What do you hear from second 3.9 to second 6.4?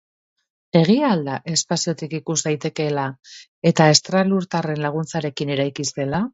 estralurtarren laguntzarekin eraiki zela?